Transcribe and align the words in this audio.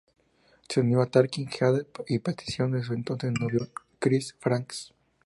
Se 0.67 0.79
unió 0.79 0.99
a 1.03 1.05
Talking 1.05 1.47
Heads 1.47 1.85
a 1.95 2.19
petición 2.23 2.71
de 2.71 2.81
su 2.81 2.93
entonces 2.93 3.31
novio, 3.39 3.67
Chris 3.99 4.33
Frantz. 4.39 4.95